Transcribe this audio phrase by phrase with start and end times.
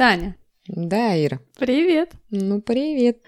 [0.00, 0.34] Таня.
[0.66, 1.42] Да, Ира.
[1.58, 2.12] Привет.
[2.30, 3.20] Ну, привет.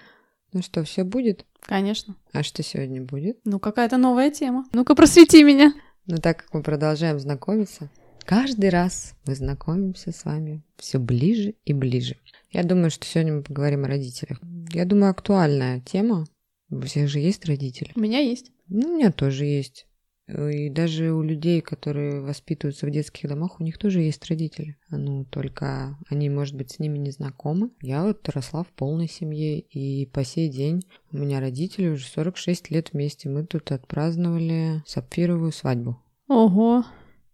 [0.55, 1.45] Ну что, все будет?
[1.61, 2.17] Конечно.
[2.33, 3.41] А что сегодня будет?
[3.45, 4.65] Ну, какая-то новая тема.
[4.73, 5.75] Ну-ка, просвети меня.
[6.07, 7.91] Ну, так как мы продолжаем знакомиться,
[8.25, 12.17] каждый раз мы знакомимся с вами все ближе и ближе.
[12.51, 14.41] Я думаю, что сегодня мы поговорим о родителях.
[14.73, 16.25] Я думаю, актуальная тема.
[16.71, 17.93] У всех же есть родители.
[17.95, 18.51] У меня есть.
[18.69, 19.87] Ну, у меня тоже есть.
[20.29, 24.77] И даже у людей, которые воспитываются в детских домах, у них тоже есть родители.
[24.91, 27.71] Ну, только они, может быть, с ними не знакомы.
[27.81, 32.71] Я вот росла в полной семье, и по сей день у меня родители уже 46
[32.71, 33.29] лет вместе.
[33.29, 36.01] Мы тут отпраздновали сапфировую свадьбу.
[36.29, 36.85] Ого.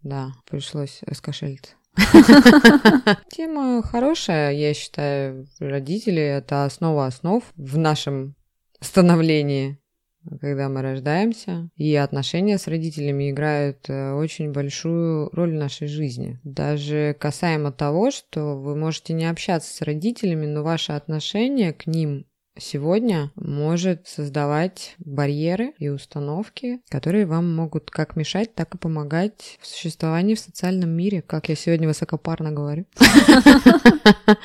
[0.03, 1.75] Да, пришлось раскошелиться.
[3.31, 5.47] Тема хорошая, я считаю.
[5.59, 8.35] Родители— это основа основ в нашем
[8.81, 9.79] становлении
[10.41, 16.39] когда мы рождаемся, и отношения с родителями играют э, очень большую роль в нашей жизни.
[16.45, 22.27] Даже касаемо того, что вы можете не общаться с родителями, но ваше отношение к ним
[22.61, 29.67] сегодня может создавать барьеры и установки, которые вам могут как мешать, так и помогать в
[29.67, 32.87] существовании в социальном мире, как я сегодня высокопарно говорю.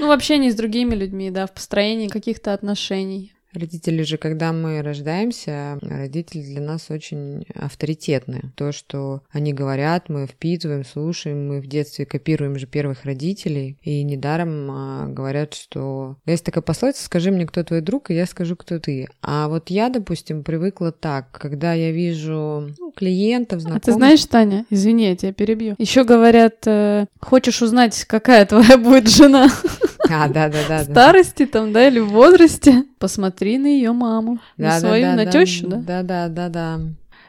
[0.00, 3.34] Ну, в общении с другими людьми, да, в построении каких-то отношений.
[3.54, 8.52] Родители же, когда мы рождаемся, родители для нас очень авторитетны.
[8.56, 13.78] То, что они говорят, мы впитываем, слушаем, мы в детстве копируем же первых родителей.
[13.82, 18.26] И недаром а, говорят, что есть такая пословица, скажи мне, кто твой друг, и я
[18.26, 19.08] скажу, кто ты.
[19.22, 23.82] А вот я, допустим, привыкла так, когда я вижу ну, клиентов, знакомых...
[23.82, 25.74] А ты знаешь, Таня, извини, я тебя перебью.
[25.78, 29.48] Еще говорят, э, хочешь узнать, какая твоя будет жена?
[30.18, 30.78] А, да, да, да.
[30.78, 32.84] В старости там, да, или в возрасте.
[32.98, 34.38] Посмотри на ее маму.
[34.56, 35.76] Да, на свою, да, на да, тещу, да?
[35.76, 36.80] Да, да, да, да.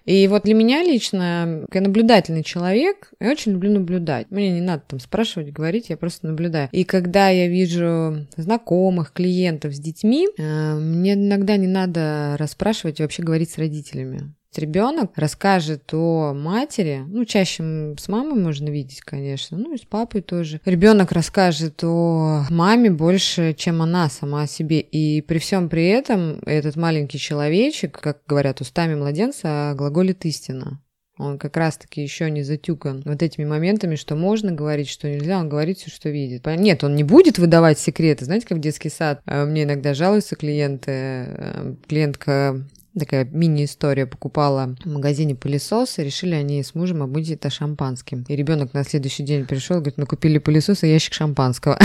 [0.06, 4.32] И вот для меня лично, я наблюдательный человек, я очень люблю наблюдать.
[4.32, 6.70] Мне не надо там спрашивать, говорить, я просто наблюдаю.
[6.72, 13.04] И когда я вижу знакомых, клиентов с детьми, э, мне иногда не надо расспрашивать и
[13.04, 19.58] вообще говорить с родителями ребенок расскажет о матери, ну, чаще с мамой можно видеть, конечно,
[19.58, 20.62] ну, и с папой тоже.
[20.66, 24.80] Ребенок расскажет о маме больше, чем она сама о себе.
[24.80, 30.82] И при всем при этом этот маленький человечек, как говорят устами младенца, глаголит истина.
[31.20, 35.50] Он как раз-таки еще не затюкан вот этими моментами, что можно говорить, что нельзя, он
[35.50, 36.46] говорит все, что видит.
[36.46, 38.24] Нет, он не будет выдавать секреты.
[38.24, 40.92] Знаете, как в детский сад э, мне иногда жалуются клиенты.
[40.92, 42.66] Э, клиентка
[42.98, 44.06] такая мини-история.
[44.06, 48.26] Покупала в магазине пылесос, и решили они с мужем обмыть это шампанским.
[48.28, 51.78] И ребенок на следующий день пришел, говорит, мы купили пылесос и ящик шампанского.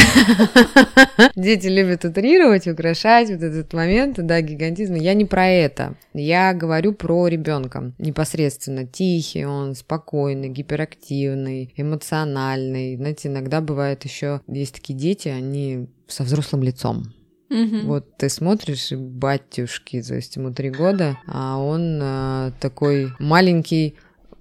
[1.37, 4.95] Дети любят утрировать, украшать вот этот момент, да, гигантизм.
[4.95, 5.97] Я не про это.
[6.13, 8.87] Я говорю про ребенка непосредственно.
[8.87, 12.97] Тихий он, спокойный, гиперактивный, эмоциональный.
[12.97, 17.13] Знаете, иногда бывает еще, есть такие дети, они со взрослым лицом.
[17.49, 17.87] Мгм.
[17.87, 23.95] Вот ты смотришь, и батюшки, то есть ему три года, а он а, такой маленький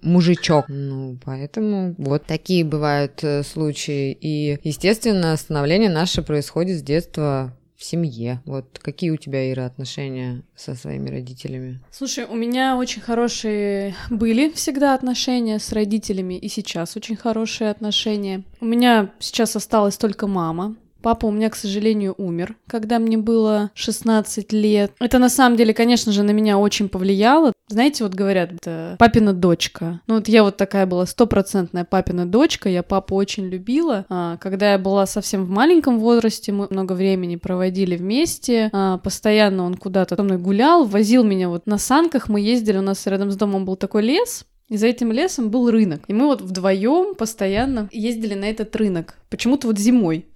[0.03, 0.66] мужичок.
[0.68, 4.18] Ну, поэтому вот такие бывают э, случаи.
[4.19, 8.41] И, естественно, становление наше происходит с детства в семье.
[8.46, 11.81] Вот какие у тебя, Ира, отношения со своими родителями?
[11.91, 18.44] Слушай, у меня очень хорошие были всегда отношения с родителями, и сейчас очень хорошие отношения.
[18.62, 20.75] У меня сейчас осталась только мама.
[21.03, 24.94] Папа у меня, к сожалению, умер, когда мне было 16 лет.
[25.02, 27.52] Это на самом деле, конечно же, на меня очень повлияло.
[27.68, 30.00] Знаете, вот говорят, это папина дочка.
[30.08, 34.06] Ну вот я вот такая была стопроцентная папина дочка, я папу очень любила.
[34.08, 38.70] А, когда я была совсем в маленьком возрасте, мы много времени проводили вместе.
[38.72, 42.30] А, постоянно он куда-то со мной гулял, возил меня вот на санках.
[42.30, 45.69] Мы ездили, у нас рядом с домом был такой лес, и за этим лесом был
[45.69, 46.01] рынок.
[46.07, 49.13] И мы вот вдвоем постоянно ездили на этот рынок.
[49.29, 50.25] Почему-то вот зимой.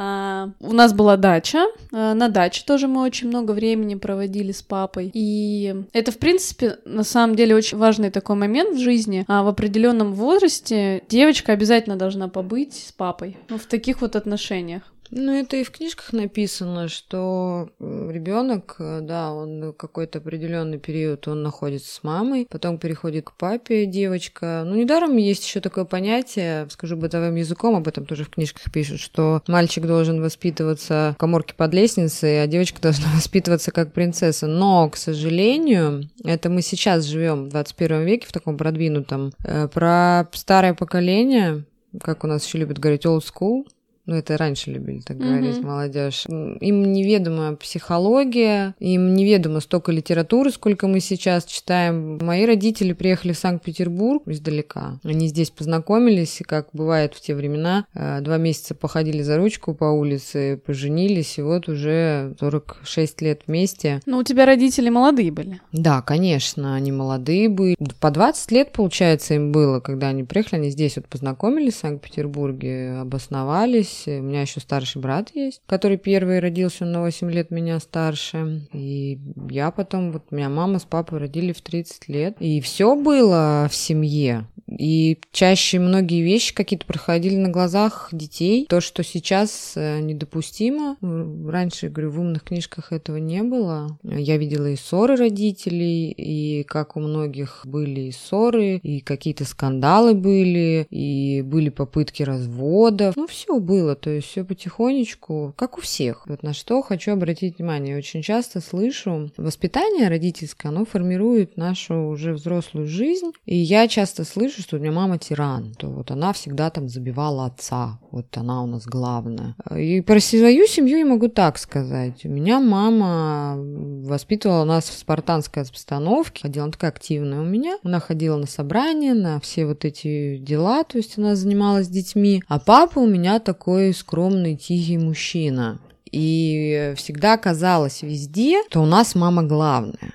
[0.00, 1.64] А, у нас была дача.
[1.92, 5.10] А, на даче тоже мы очень много времени проводили с папой.
[5.12, 9.24] И это, в принципе, на самом деле очень важный такой момент в жизни.
[9.26, 13.36] А в определенном возрасте девочка обязательно должна побыть с папой.
[13.48, 14.82] Ну, в таких вот отношениях.
[15.10, 21.94] Ну, это и в книжках написано, что ребенок, да, он какой-то определенный период он находится
[21.94, 24.62] с мамой, потом переходит к папе девочка.
[24.66, 29.00] Ну, недаром есть еще такое понятие, скажу бытовым языком, об этом тоже в книжках пишут,
[29.00, 34.46] что мальчик должен воспитываться в коморке под лестницей, а девочка должна воспитываться как принцесса.
[34.46, 39.32] Но, к сожалению, это мы сейчас живем в 21 веке в таком продвинутом.
[39.44, 41.64] Э, про старое поколение,
[42.02, 43.64] как у нас еще любят говорить, old school,
[44.08, 45.66] ну это раньше любили так говорить mm-hmm.
[45.66, 52.18] молодежь, им неведома психология, им неведомо столько литературы, сколько мы сейчас читаем.
[52.22, 54.98] Мои родители приехали в Санкт-Петербург издалека.
[55.04, 59.74] Они здесь познакомились, и как бывает в те времена, э, два месяца походили за ручку
[59.74, 64.00] по улице, поженились, и вот уже 46 лет вместе.
[64.06, 65.60] Ну, у тебя родители молодые были?
[65.72, 67.76] Да, конечно, они молодые были.
[68.00, 73.00] По 20 лет, получается, им было, когда они приехали, они здесь вот познакомились в Санкт-Петербурге,
[73.02, 77.80] обосновались, у меня еще старший брат есть, который первый родился, он на 8 лет меня
[77.80, 78.68] старше.
[78.72, 79.18] И
[79.50, 82.36] я потом, вот меня мама с папой родили в 30 лет.
[82.40, 84.46] И все было в семье.
[84.68, 88.66] И чаще многие вещи какие-то проходили на глазах детей.
[88.68, 90.96] То, что сейчас э, недопустимо.
[91.00, 93.98] Раньше, говорю, в умных книжках этого не было.
[94.02, 100.14] Я видела и ссоры родителей, и как у многих были и ссоры, и какие-то скандалы
[100.14, 103.16] были, и были попытки разводов.
[103.16, 103.87] Ну, все было.
[103.94, 106.26] То есть все потихонечку, как у всех.
[106.26, 107.96] Вот на что хочу обратить внимание.
[107.96, 113.32] Очень часто слышу, воспитание родительское, оно формирует нашу уже взрослую жизнь.
[113.46, 117.46] И я часто слышу, что у меня мама тиран, то вот она всегда там забивала
[117.46, 119.54] отца, вот она у нас главная.
[119.76, 122.24] И про свою семью я могу так сказать.
[122.24, 127.78] У меня мама воспитывала нас в спартанской обстановке, ходила она такая активная у меня.
[127.84, 132.42] Она ходила на собрания, на все вот эти дела, то есть она занималась детьми.
[132.48, 135.78] А папа у меня такой скромный, тихий мужчина.
[136.10, 140.14] И всегда казалось везде, что у нас мама главная.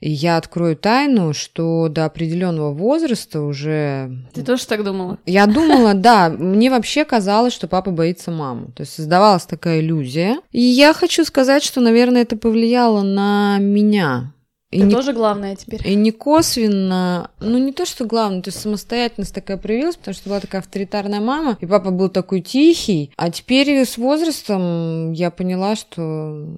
[0.00, 4.26] И я открою тайну, что до определенного возраста уже...
[4.32, 5.18] Ты тоже так думала?
[5.26, 6.30] Я думала, да.
[6.30, 8.72] Мне вообще казалось, что папа боится маму.
[8.74, 10.38] То есть создавалась такая иллюзия.
[10.52, 14.32] И я хочу сказать, что, наверное, это повлияло на меня.
[14.70, 15.86] И это не, тоже главное теперь.
[15.86, 20.28] И не косвенно, ну не то, что главное, то есть самостоятельность такая проявилась, потому что
[20.28, 25.74] была такая авторитарная мама, и папа был такой тихий, а теперь с возрастом я поняла,
[25.74, 26.56] что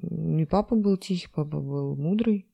[0.00, 2.46] не папа был тихий, папа был мудрый.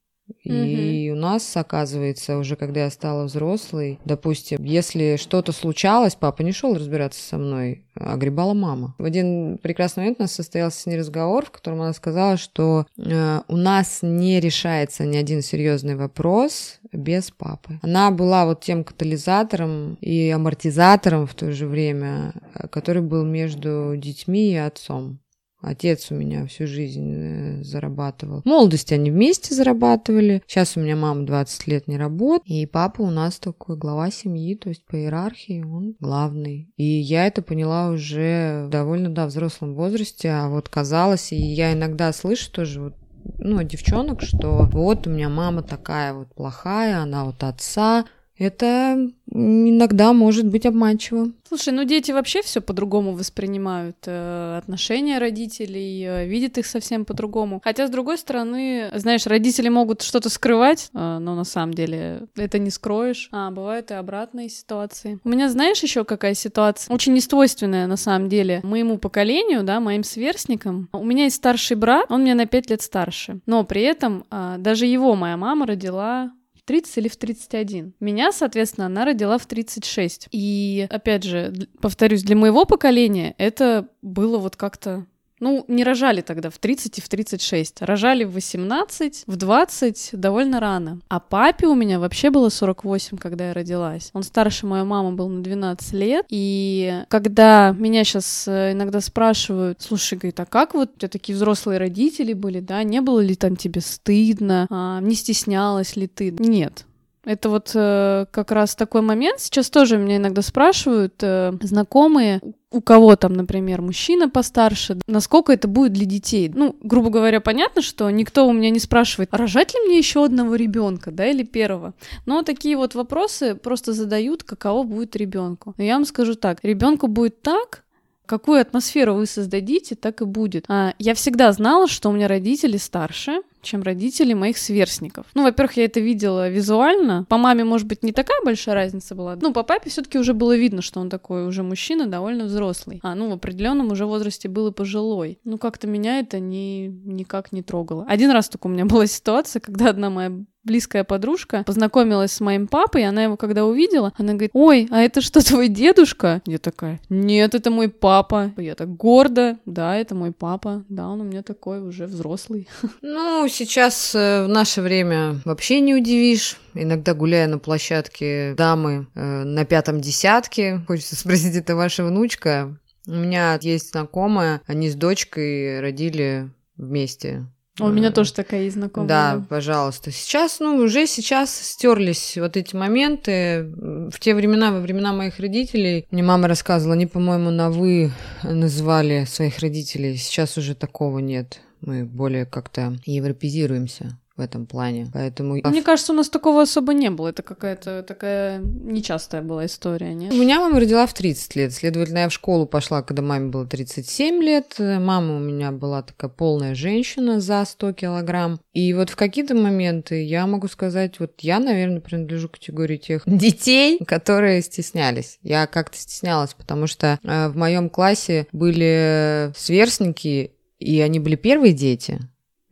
[0.43, 1.19] И угу.
[1.19, 6.75] у нас, оказывается, уже когда я стала взрослой, допустим, если что-то случалось, папа не шел
[6.75, 8.95] разбираться со мной, а гребала мама.
[8.99, 12.87] В один прекрасный момент у нас состоялся с ней разговор, в котором она сказала, что
[12.97, 17.79] э, у нас не решается ни один серьезный вопрос без папы.
[17.83, 23.95] Она была вот тем катализатором и амортизатором в то же время, э, который был между
[23.97, 25.21] детьми и отцом.
[25.65, 28.43] Отец у меня всю жизнь э, зарабатывал.
[28.43, 30.43] В молодости они вместе зарабатывали.
[30.47, 32.43] Сейчас у меня мама 20 лет не работает.
[32.47, 36.73] И папа у нас такой глава семьи, то есть по иерархии он главный.
[36.77, 40.31] И я это поняла уже довольно, да, взрослом возрасте.
[40.31, 42.95] А вот казалось, и я иногда слышу тоже вот
[43.39, 48.05] ну, девчонок, что вот у меня мама такая вот плохая, она вот отца.
[48.37, 51.33] Это иногда может быть обманчиво.
[51.49, 57.61] Слушай, ну дети вообще все по-другому воспринимают э, отношения родителей, э, видят их совсем по-другому.
[57.63, 62.59] Хотя, с другой стороны, знаешь, родители могут что-то скрывать, э, но на самом деле это
[62.59, 63.29] не скроешь.
[63.31, 65.21] А бывают и обратные ситуации.
[65.23, 66.93] У меня, знаешь, еще какая ситуация?
[66.93, 70.89] Очень несвойственная на самом деле моему поколению, да, моим сверстникам.
[70.93, 73.41] У меня есть старший брат, он меня на 5 лет старше.
[73.47, 76.33] Но при этом э, даже его моя мама родила
[76.65, 77.95] 30 или в 31.
[78.01, 80.29] Меня, соответственно, она родила в 36.
[80.31, 85.07] И, опять же, повторюсь, для моего поколения это было вот как-то
[85.41, 87.83] ну, не рожали тогда в 30 и в 36.
[87.83, 91.01] Рожали в 18, в 20 довольно рано.
[91.09, 94.11] А папе у меня вообще было 48, когда я родилась.
[94.13, 96.27] Он старше моей мамы был на 12 лет.
[96.29, 101.35] И когда меня сейчас э, иногда спрашивают, слушай, говорит, а как вот у тебя такие
[101.35, 102.83] взрослые родители были, да?
[102.83, 104.67] Не было ли там тебе стыдно?
[104.71, 106.31] А, не стеснялась ли ты?
[106.31, 106.87] Нет.
[107.25, 109.41] Это вот э, как раз такой момент.
[109.41, 112.41] Сейчас тоже меня иногда спрашивают э, знакомые,
[112.71, 116.51] у кого там, например, мужчина постарше, насколько это будет для детей.
[116.53, 120.57] Ну, грубо говоря, понятно, что никто у меня не спрашивает, рожать ли мне еще одного
[120.57, 121.95] ребенка, да, или первого.
[122.27, 125.75] Но такие вот вопросы просто задают, каково будет ребенку.
[125.79, 127.85] Но я вам скажу так, ребенку будет так,
[128.27, 130.65] какую атмосферу вы создадите, так и будет.
[130.69, 135.27] А, я всегда знала, что у меня родители старше, чем родители моих сверстников.
[135.35, 137.27] Ну, во-первых, я это видела визуально.
[137.29, 139.37] По маме, может быть, не такая большая разница была.
[139.41, 143.01] Ну, по папе все-таки уже было видно, что он такой уже мужчина, довольно взрослый.
[143.03, 145.39] А, ну, в определенном уже возрасте был и пожилой.
[145.45, 148.05] Ну, как-то меня это ни, никак не трогало.
[148.09, 150.33] Один раз только у меня была ситуация, когда одна моя
[150.65, 155.03] близкая подружка познакомилась с моим папой, и она его когда увидела, она говорит, ой, а
[155.03, 156.43] это что, твой дедушка?
[156.47, 158.53] Я такая, нет, это мой папа.
[158.57, 162.69] Я так гордо, да, это мой папа, да, он у меня такой уже взрослый.
[163.03, 166.57] Ну, сейчас э, в наше время вообще не удивишь.
[166.75, 172.77] Иногда гуляя на площадке дамы э, на пятом десятке, хочется спросить, это ваша внучка?
[173.07, 177.47] У меня есть знакомая, они с дочкой родили вместе
[177.81, 179.09] у меня тоже такая есть знакомая.
[179.09, 180.13] Да, да, пожалуйста.
[180.13, 183.65] Сейчас, ну, уже сейчас стерлись вот эти моменты.
[184.13, 188.13] В те времена, во времена моих родителей, мне мама рассказывала, они, по-моему, на «вы»
[188.45, 190.17] называли своих родителей.
[190.17, 191.61] Сейчас уже такого нет.
[191.87, 195.09] Мы более как-то европезируемся в этом плане.
[195.13, 195.61] Поэтому...
[195.65, 197.29] Мне кажется, у нас такого особо не было.
[197.29, 200.33] Это какая-то такая нечастая была история, нет?
[200.33, 201.73] У меня мама родила в 30 лет.
[201.73, 204.75] Следовательно, я в школу пошла, когда маме было 37 лет.
[204.79, 208.61] Мама у меня была такая полная женщина за 100 килограмм.
[208.73, 213.23] И вот в какие-то моменты я могу сказать, вот я, наверное, принадлежу к категории тех
[213.27, 215.39] детей, которые стеснялись.
[215.43, 220.54] Я как-то стеснялась, потому что э, в моем классе были сверстники,
[220.85, 222.21] и они были первые дети,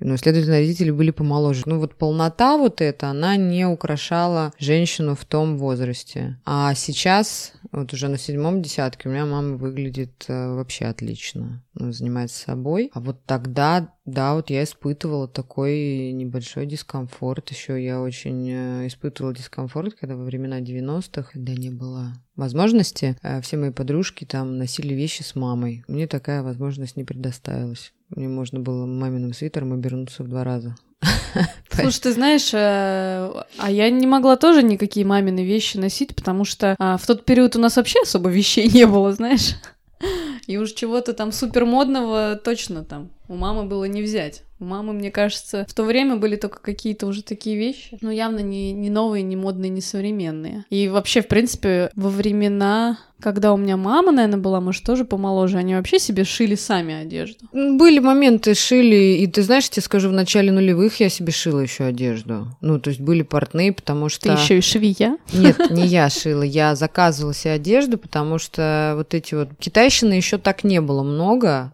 [0.04, 1.62] ну, следовательно, родители были помоложе.
[1.66, 6.40] Ну, вот полнота вот эта, она не украшала женщину в том возрасте.
[6.45, 11.64] А сейчас, вот уже на седьмом десятке, у меня мама выглядит э, вообще отлично.
[11.75, 12.90] Ну, занимается собой.
[12.92, 17.50] А вот тогда, да, вот я испытывала такой небольшой дискомфорт.
[17.50, 23.40] Еще я очень э, испытывала дискомфорт, когда во времена 90-х, когда не было возможности, э,
[23.40, 25.85] все мои подружки там носили вещи с мамой.
[25.87, 27.92] Мне такая возможность не предоставилась.
[28.14, 30.76] Мне можно было маминым свитером обернуться в два раза.
[31.71, 36.76] Слушай, ты знаешь, э, а я не могла тоже никакие мамины вещи носить, потому что
[36.78, 39.57] а, в тот период у нас вообще особо вещей не было, знаешь.
[40.47, 44.43] И уж чего-то там супер модного точно там у мамы было не взять.
[44.61, 48.41] У мамы, мне кажется, в то время были только какие-то уже такие вещи, но явно
[48.41, 50.67] не, не новые, не модные, не современные.
[50.69, 55.57] И вообще, в принципе, во времена когда у меня мама, наверное, была, может, тоже помоложе,
[55.57, 57.47] они вообще себе шили сами одежду.
[57.53, 61.85] Были моменты, шили, и ты знаешь, тебе скажу, в начале нулевых я себе шила еще
[61.85, 62.49] одежду.
[62.61, 64.23] Ну, то есть были портные, потому что...
[64.23, 65.19] Ты еще и швея?
[65.33, 69.51] Нет, не я шила, я заказывала себе одежду, потому что вот эти вот...
[69.57, 71.73] Китайщины еще так не было много,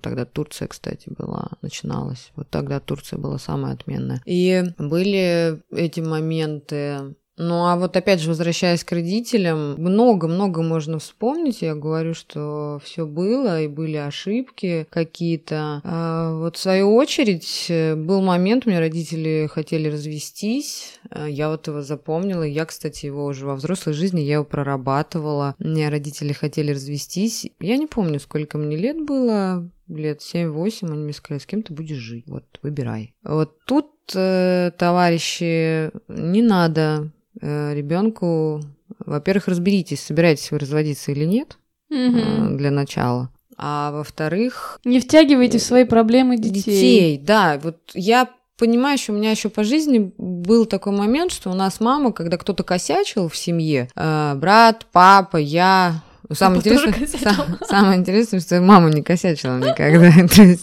[0.00, 2.30] Тогда Турция, кстати, была, начиналась.
[2.36, 4.22] Вот тогда Турция была самая отменная.
[4.24, 11.62] И были эти моменты ну, а вот опять же, возвращаясь к родителям, много-много можно вспомнить.
[11.62, 15.80] Я говорю, что все было, и были ошибки какие-то.
[15.82, 21.00] А вот в свою очередь был момент, у меня родители хотели развестись.
[21.10, 22.44] А я вот его запомнила.
[22.44, 25.56] Я, кстати, его уже во взрослой жизни, я его прорабатывала.
[25.58, 27.50] У меня родители хотели развестись.
[27.58, 31.74] Я не помню, сколько мне лет было, лет 7-8, они мне сказали, с кем ты
[31.74, 33.12] будешь жить, вот, выбирай.
[33.22, 38.62] Вот тут, э, товарищи, не надо Э, ребенку,
[39.04, 41.58] во-первых, разберитесь, собираетесь вы разводиться или нет
[41.90, 42.56] угу.
[42.56, 43.30] для начала.
[43.56, 44.80] А во-вторых...
[44.84, 46.60] Не втягивайте в свои проблемы детей.
[46.60, 47.60] Детей, да.
[47.62, 51.80] Вот я понимаю, что у меня еще по жизни был такой момент, что у нас
[51.80, 56.02] мама, когда кто-то косячил в семье, э, брат, папа, я,
[56.32, 60.10] Самое интересное, сам, самое интересное, что мама не косячила никогда.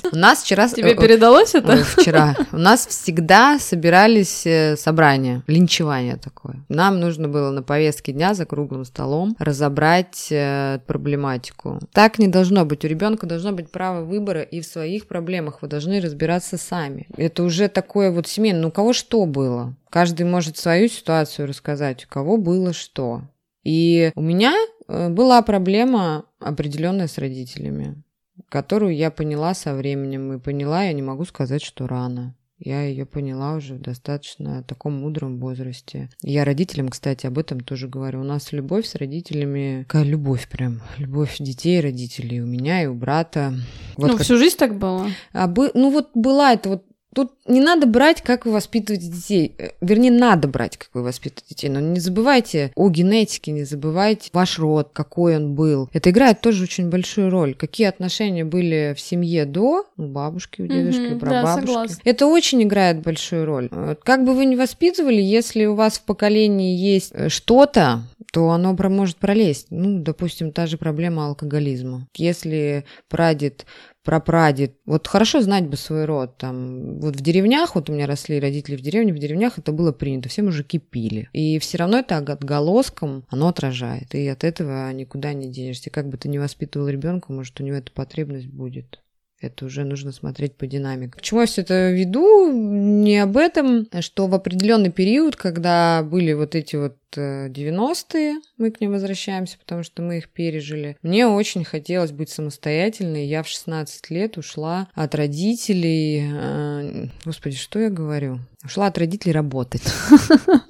[0.11, 0.67] У нас вчера...
[0.67, 1.83] Тебе передалось это?
[1.83, 2.35] Вчера.
[2.51, 6.63] У нас всегда собирались э, собрания, линчевание такое.
[6.69, 11.79] Нам нужно было на повестке дня за круглым столом разобрать э, проблематику.
[11.91, 12.83] Так не должно быть.
[12.83, 17.07] У ребенка должно быть право выбора, и в своих проблемах вы должны разбираться сами.
[17.17, 18.61] Это уже такое вот семейное.
[18.61, 19.75] Ну, у кого что было?
[19.89, 23.21] Каждый может свою ситуацию рассказать, у кого было что.
[23.63, 28.01] И у меня Э, была проблема определенная с родителями,
[28.49, 30.33] которую я поняла со временем.
[30.33, 32.35] И поняла, я не могу сказать, что рано.
[32.63, 36.11] Я ее поняла уже в достаточно таком мудром возрасте.
[36.21, 38.21] Я родителям, кстати, об этом тоже говорю.
[38.21, 42.93] У нас любовь с родителями, какая любовь прям, любовь детей родителей у меня и у
[42.93, 43.55] брата.
[43.97, 44.23] Вот ну, как...
[44.23, 45.07] всю жизнь так было?
[45.33, 45.71] А, бы...
[45.73, 49.53] Ну, вот была это вот Тут не надо брать, как вы воспитываете детей.
[49.57, 51.69] Э, вернее, надо брать, как вы воспитываете детей.
[51.69, 55.89] Но не забывайте о генетике, не забывайте ваш род, какой он был.
[55.91, 57.53] Это играет тоже очень большую роль.
[57.53, 61.95] Какие отношения были в семье до, у бабушки, у дедушки, у прабабушки.
[61.95, 63.67] Да, Это очень играет большую роль.
[63.71, 68.49] Э, как бы вы ни воспитывали, если у вас в поколении есть э, что-то, то
[68.51, 69.67] оно может пролезть.
[69.69, 72.07] Ну, допустим, та же проблема алкоголизма.
[72.15, 73.65] Если прадед
[74.03, 74.75] прапрадед.
[74.85, 76.37] Вот хорошо знать бы свой род.
[76.37, 79.91] Там, вот в деревнях, вот у меня росли родители в деревне, в деревнях это было
[79.91, 81.29] принято, все мужики пили.
[81.33, 84.13] И все равно это отголоском, оно отражает.
[84.15, 85.89] И от этого никуда не денешься.
[85.89, 89.01] Как бы ты ни воспитывал ребенка, может, у него эта потребность будет.
[89.41, 91.13] Это уже нужно смотреть по динамике.
[91.17, 92.51] К чему я все это веду?
[92.51, 98.81] Не об этом, что в определенный период, когда были вот эти вот 90-е, мы к
[98.81, 100.97] ним возвращаемся, потому что мы их пережили.
[101.01, 103.25] Мне очень хотелось быть самостоятельной.
[103.25, 106.29] Я в 16 лет ушла от родителей.
[106.31, 108.39] Э, господи, что я говорю?
[108.63, 109.83] Ушла от родителей работать.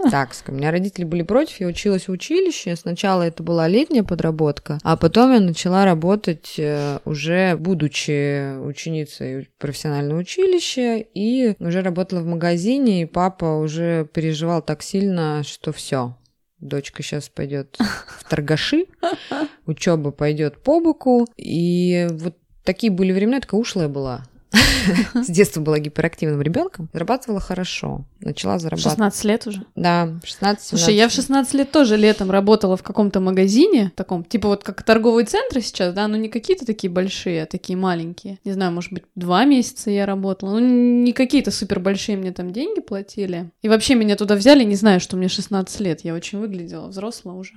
[0.09, 2.75] Так, у меня родители были против, я училась в училище.
[2.75, 10.19] Сначала это была летняя подработка, а потом я начала работать э, уже будучи ученицей профессионального
[10.19, 16.17] училища и уже работала в магазине, и папа уже переживал так сильно, что все,
[16.61, 18.85] дочка сейчас пойдет в торгаши,
[19.65, 21.27] учеба пойдет по боку.
[21.37, 24.23] И вот такие были времена, я такая ушлая была.
[25.13, 28.05] С детства была гиперактивным ребенком, зарабатывала хорошо.
[28.19, 28.93] Начала зарабатывать.
[28.93, 29.65] 16 лет уже?
[29.75, 34.49] Да, 16 Слушай, я в 16 лет тоже летом работала в каком-то магазине, таком, типа
[34.49, 38.39] вот как торговые центры сейчас, да, но не какие-то такие большие, а такие маленькие.
[38.43, 40.59] Не знаю, может быть, два месяца я работала.
[40.59, 43.51] Ну, не какие-то супер большие мне там деньги платили.
[43.61, 46.01] И вообще меня туда взяли, не знаю, что мне 16 лет.
[46.01, 47.53] Я очень выглядела взрослая уже.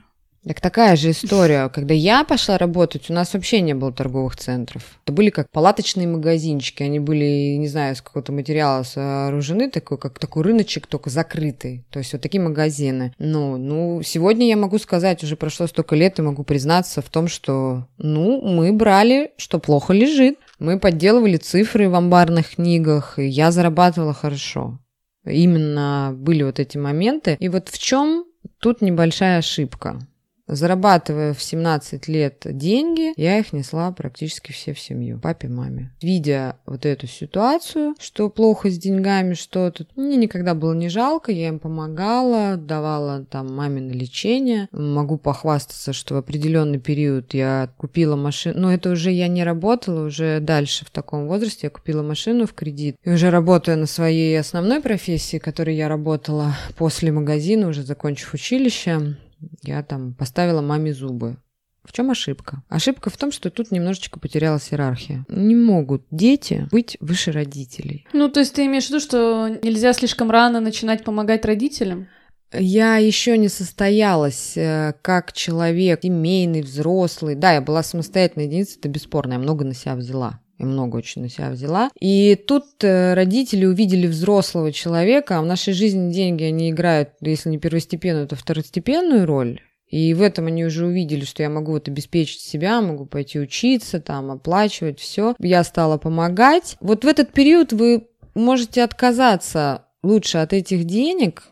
[0.47, 1.71] Так такая же история.
[1.71, 5.01] Когда я пошла работать, у нас вообще не было торговых центров.
[5.05, 6.83] Это были как палаточные магазинчики.
[6.83, 11.87] Они были, не знаю, из какого-то материала сооружены, такой, как такой рыночек, только закрытый.
[11.91, 13.15] То есть вот такие магазины.
[13.19, 17.27] Ну, ну, сегодня я могу сказать, уже прошло столько лет, и могу признаться в том,
[17.27, 20.39] что, ну, мы брали, что плохо лежит.
[20.59, 24.79] Мы подделывали цифры в амбарных книгах, и я зарабатывала хорошо.
[25.25, 27.39] Именно были вот эти моменты.
[27.41, 28.27] И вот в чем
[28.61, 30.07] тут небольшая ошибка.
[30.47, 35.93] Зарабатывая в 17 лет деньги, я их несла практически все в семью, папе, маме.
[36.03, 41.33] Видя вот эту ситуацию, что плохо с деньгами, что тут, мне никогда было не жалко,
[41.33, 44.69] я им помогала, давала там маме на лечение.
[44.71, 50.07] Могу похвастаться, что в определенный период я купила машину, но это уже я не работала,
[50.07, 52.97] уже дальше в таком возрасте я купила машину в кредит.
[53.03, 59.17] И уже работая на своей основной профессии, которой я работала после магазина, уже закончив училище,
[59.63, 61.37] я там поставила маме зубы.
[61.85, 62.63] В чем ошибка?
[62.69, 65.27] Ошибка в том, что тут немножечко потерялась иерархия.
[65.29, 68.07] Не могут дети быть выше родителей.
[68.15, 72.09] Ну, то есть ты имеешь в виду, что нельзя слишком рано начинать помогать родителям?
[72.53, 77.35] Я еще не состоялась э, как человек, семейный, взрослый.
[77.35, 81.23] Да, я была самостоятельной единицей, это бесспорно, я много на себя взяла и много очень
[81.23, 81.91] на себя взяла.
[81.99, 87.51] И тут э, родители увидели взрослого человека, а в нашей жизни деньги, они играют, если
[87.51, 89.61] не первостепенную, то второстепенную роль.
[89.89, 94.01] И в этом они уже увидели, что я могу вот обеспечить себя, могу пойти учиться,
[94.01, 95.35] там, оплачивать все.
[95.39, 96.77] Я стала помогать.
[96.81, 101.45] Вот в этот период вы можете отказаться лучше от этих денег,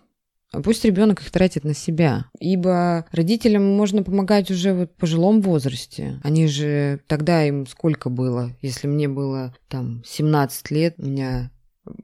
[0.61, 2.27] пусть ребенок их тратит на себя.
[2.38, 6.21] Ибо родителям можно помогать уже вот в пожилом возрасте.
[6.23, 8.51] Они же тогда им сколько было?
[8.61, 11.51] Если мне было там 17 лет, меня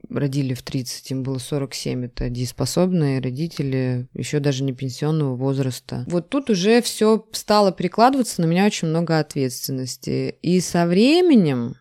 [0.09, 2.05] родили в 30, им было 47.
[2.05, 6.03] Это дееспособные родители, еще даже не пенсионного возраста.
[6.07, 10.35] Вот тут уже все стало перекладываться на меня очень много ответственности.
[10.41, 11.75] И со временем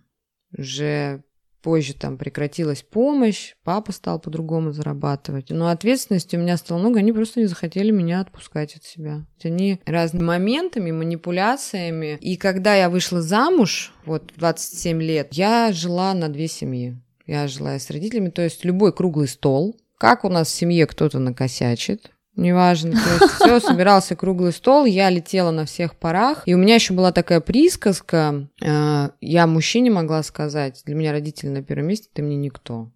[0.57, 1.25] уже
[1.69, 5.51] позже там прекратилась помощь, папа стал по-другому зарабатывать.
[5.51, 9.27] Но ответственности у меня стало много, они просто не захотели меня отпускать от себя.
[9.45, 12.17] Они разными моментами, манипуляциями.
[12.23, 16.97] И когда я вышла замуж, вот 27 лет, я жила на две семьи.
[17.27, 19.77] Я жила с родителями, то есть любой круглый стол.
[19.99, 22.93] Как у нас в семье кто-то накосячит, неважно.
[22.93, 26.43] То есть все, собирался круглый стол, я летела на всех парах.
[26.47, 31.49] И у меня еще была такая присказка, э, я мужчине могла сказать, для меня родители
[31.49, 32.91] на первом месте, ты мне никто.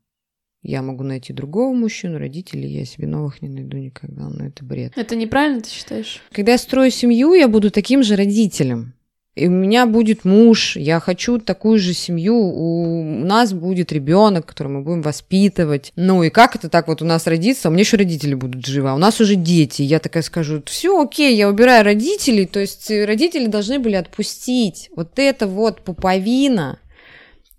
[0.62, 4.92] Я могу найти другого мужчину, родителей я себе новых не найду никогда, но это бред.
[4.94, 6.22] Это неправильно, ты считаешь?
[6.30, 8.94] Когда я строю семью, я буду таким же родителем.
[9.34, 14.68] И у меня будет муж, я хочу такую же семью, у нас будет ребенок, который
[14.68, 15.90] мы будем воспитывать.
[15.96, 17.68] Ну и как это так вот у нас родится?
[17.68, 19.80] У меня еще родители будут живы, а у нас уже дети.
[19.80, 24.90] Я такая скажу, все окей, я убираю родителей, то есть родители должны были отпустить.
[24.94, 26.78] Вот это вот пуповина,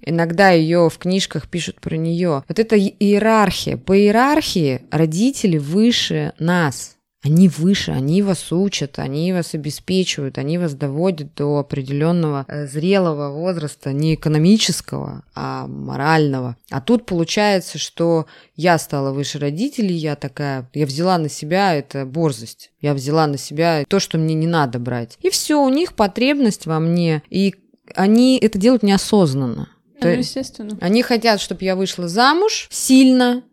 [0.05, 2.43] Иногда ее в книжках пишут про нее.
[2.47, 3.77] Вот это иерархия.
[3.77, 6.92] По иерархии родители выше нас.
[7.23, 13.31] Они выше, они вас учат, они вас обеспечивают, они вас доводят до определенного э, зрелого
[13.31, 16.57] возраста, не экономического, а морального.
[16.69, 18.25] А тут получается, что
[18.57, 23.38] я стала выше родителей, я такая, я взяла на себя это борзость, я взяла на
[23.38, 25.17] себя то, что мне не надо брать.
[25.21, 27.55] И все, у них потребность во мне, и
[27.95, 29.69] они это делают неосознанно.
[30.01, 30.77] Ну, естественно.
[30.81, 33.43] Они хотят, чтобы я вышла замуж сильно.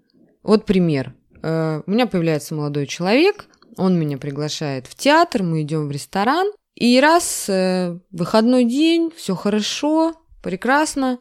[0.43, 1.15] Вот пример.
[1.43, 3.47] Э, у меня появляется молодой человек,
[3.81, 6.53] он меня приглашает в театр, мы идем в ресторан.
[6.75, 11.19] И раз э, выходной день, все хорошо, прекрасно.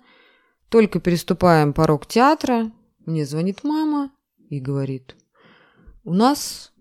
[0.69, 2.71] Только переступаем порог театра,
[3.05, 4.11] мне звонит мама
[4.49, 5.15] и говорит,
[6.03, 6.71] у нас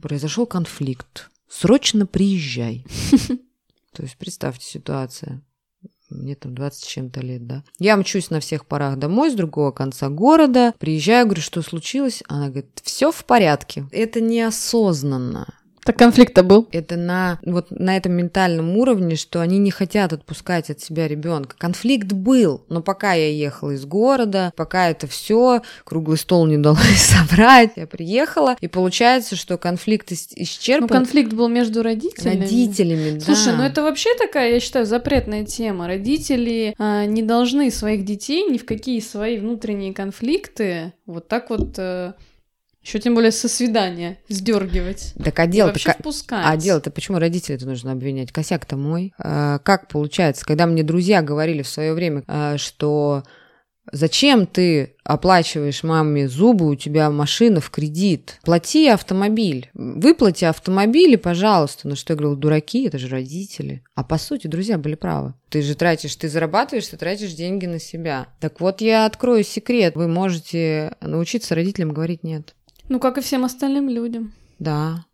[0.00, 1.30] произошел конфликт.
[1.48, 2.84] Срочно приезжай.
[3.92, 5.42] То есть представьте ситуацию.
[6.12, 7.64] Мне там 20 с чем-то лет, да.
[7.78, 10.74] Я мчусь на всех парах домой с другого конца города.
[10.78, 12.22] Приезжаю, говорю, что случилось?
[12.28, 13.86] Она говорит, все в порядке.
[13.90, 15.46] Это неосознанно.
[15.84, 16.68] Так конфликт-то был.
[16.70, 21.56] Это на вот на этом ментальном уровне, что они не хотят отпускать от себя ребенка.
[21.58, 26.80] Конфликт был, но пока я ехала из города, пока это все, круглый стол не удалось
[26.96, 30.88] собрать, я приехала, и получается, что конфликт исчерпан.
[30.88, 32.42] Ну, конфликт был между родителями.
[32.42, 33.24] Родителями, да.
[33.24, 35.86] Слушай, ну это вообще такая, я считаю, запретная тема.
[35.86, 41.74] Родители а, не должны своих детей ни в какие свои внутренние конфликты вот так вот
[41.78, 42.14] э,
[42.82, 45.14] еще тем более со свидания сдергивать.
[45.22, 46.44] Так а дело вообще впускать.
[46.44, 48.32] А дело-то почему родителей-то нужно обвинять?
[48.32, 49.12] Косяк-то мой.
[49.18, 53.22] А, как получается, когда мне друзья говорили в свое время, а, что
[53.90, 58.38] Зачем ты оплачиваешь маме зубы, у тебя машина в кредит?
[58.44, 59.70] Плати автомобиль.
[59.74, 61.88] Выплати автомобиль, пожалуйста.
[61.88, 63.82] Ну что я говорил, дураки, это же родители.
[63.96, 65.34] А по сути, друзья были правы.
[65.48, 68.28] Ты же тратишь, ты зарабатываешь, ты тратишь деньги на себя.
[68.40, 69.96] Так вот, я открою секрет.
[69.96, 72.54] Вы можете научиться родителям говорить «нет».
[72.92, 74.34] Ну, как и всем остальным людям.
[74.58, 75.06] Да.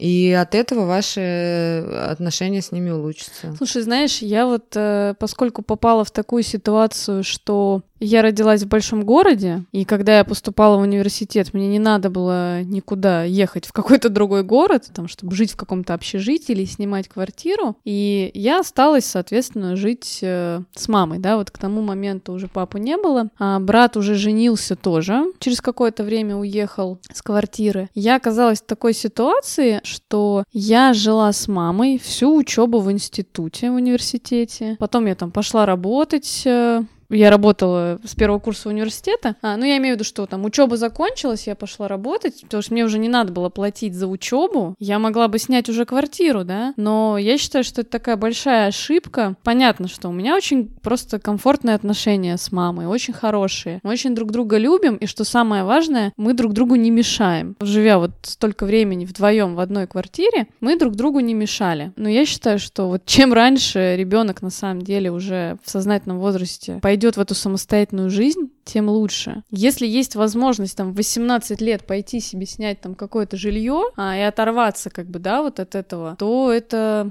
[0.00, 3.54] И от этого ваши отношения с ними улучшатся.
[3.56, 9.04] Слушай, знаешь, я вот, э, поскольку попала в такую ситуацию, что я родилась в большом
[9.04, 14.08] городе, и когда я поступала в университет, мне не надо было никуда ехать в какой-то
[14.08, 17.76] другой город, там, чтобы жить в каком-то общежитии или снимать квартиру.
[17.84, 22.80] И я осталась, соответственно, жить э, с мамой, да, вот к тому моменту уже папы
[22.80, 23.28] не было.
[23.38, 27.90] А брат уже женился тоже, через какое-то время уехал с квартиры.
[27.94, 33.74] Я оказалась в такой ситуации, что я жила с мамой всю учебу в институте, в
[33.74, 34.76] университете.
[34.78, 39.36] Потом я там пошла работать, э, я работала с первого курса университета.
[39.42, 42.72] А, ну, я имею в виду, что там учеба закончилась, я пошла работать, потому что
[42.72, 44.74] мне уже не надо было платить за учебу.
[44.78, 46.72] Я могла бы снять уже квартиру, да.
[46.76, 49.36] Но я считаю, что это такая большая ошибка.
[49.42, 53.80] Понятно, что у меня очень просто комфортные отношения с мамой, очень хорошие.
[53.82, 57.56] Мы очень друг друга любим, и что самое важное, мы друг другу не мешаем.
[57.60, 61.92] Живя вот столько времени вдвоем в одной квартире, мы друг другу не мешали.
[61.96, 66.78] Но я считаю, что вот чем раньше ребенок на самом деле уже в сознательном возрасте
[66.82, 69.42] пойдет идет в эту самостоятельную жизнь, тем лучше.
[69.50, 74.20] Если есть возможность там в 18 лет пойти себе снять там какое-то жилье а, и
[74.20, 77.10] оторваться как бы, да, вот от этого, то это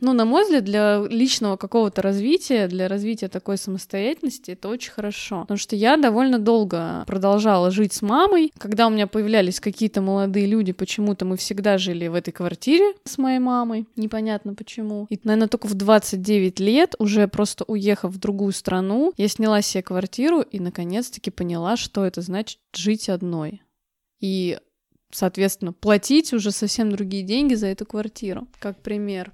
[0.00, 5.42] ну, на мой взгляд, для личного какого-то развития, для развития такой самостоятельности, это очень хорошо.
[5.42, 8.52] Потому что я довольно долго продолжала жить с мамой.
[8.58, 13.18] Когда у меня появлялись какие-то молодые люди, почему-то мы всегда жили в этой квартире с
[13.18, 13.86] моей мамой.
[13.96, 15.06] Непонятно почему.
[15.10, 19.82] И, наверное, только в 29 лет, уже просто уехав в другую страну, я сняла себе
[19.82, 23.62] квартиру и, наконец-таки, поняла, что это значит жить одной.
[24.20, 24.58] И
[25.10, 29.32] соответственно, платить уже совсем другие деньги за эту квартиру, как пример.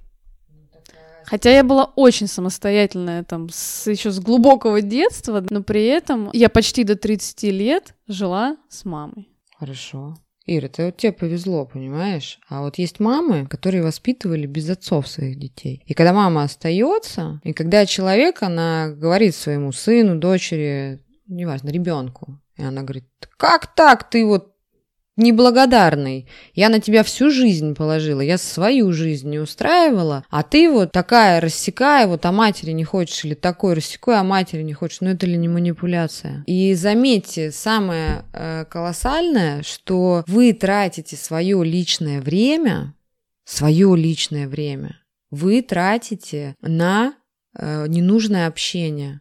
[1.27, 6.49] Хотя я была очень самостоятельная, там, с, еще с глубокого детства, но при этом я
[6.49, 9.29] почти до 30 лет жила с мамой.
[9.59, 10.17] Хорошо.
[10.47, 12.39] Ира, это вот тебе повезло, понимаешь?
[12.49, 15.83] А вот есть мамы, которые воспитывали без отцов своих детей.
[15.87, 22.63] И когда мама остается, и когда человек, она говорит своему сыну, дочери, неважно, ребенку, и
[22.63, 23.09] она говорит,
[23.39, 24.54] как так ты вот
[25.17, 26.29] неблагодарный.
[26.55, 31.41] Я на тебя всю жизнь положила, я свою жизнь не устраивала, а ты вот такая
[31.41, 35.27] рассекая, вот о матери не хочешь, или такой рассекой, о матери не хочешь, ну это
[35.27, 36.43] ли не манипуляция?
[36.47, 42.95] И заметьте, самое э, колоссальное, что вы тратите свое личное время,
[43.45, 44.99] свое личное время,
[45.31, 47.15] вы тратите на
[47.57, 49.21] э, ненужное общение.